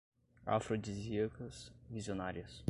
[0.45, 2.59] afrodisíacas, visionárias